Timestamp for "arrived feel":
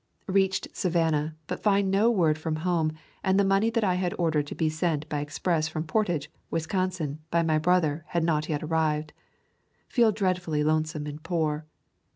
8.63-10.11